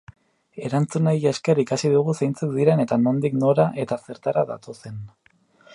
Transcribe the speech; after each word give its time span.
Erantzunei 0.69 1.13
esker 1.31 1.61
ikasi 1.63 1.91
dugu 1.97 2.15
zeintzuk 2.23 2.57
diren 2.57 2.83
eta 2.85 2.99
nondik 3.03 3.37
nora 3.45 3.67
eta 3.85 4.01
zertara 4.07 4.47
datozen. 4.55 4.99